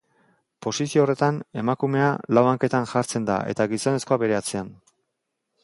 [0.65, 2.07] Posizio horretan, emakumea
[2.37, 4.73] lau hanketan jartzen da eta gizonezkoa bere atzean.